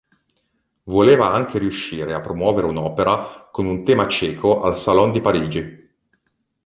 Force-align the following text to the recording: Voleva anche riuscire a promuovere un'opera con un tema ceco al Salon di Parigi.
Voleva 0.85 1.31
anche 1.31 1.59
riuscire 1.59 2.15
a 2.15 2.21
promuovere 2.21 2.65
un'opera 2.65 3.49
con 3.51 3.67
un 3.67 3.83
tema 3.83 4.07
ceco 4.07 4.63
al 4.63 4.75
Salon 4.75 5.11
di 5.11 5.21
Parigi. 5.21 5.91